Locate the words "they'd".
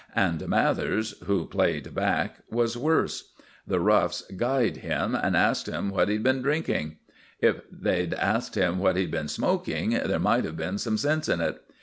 7.71-8.15